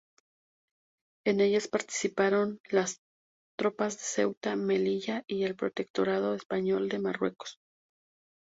[1.27, 2.97] En ellas participaron las
[3.55, 7.59] tropas de Ceuta, Melilla y el Protectorado Español de Marruecos.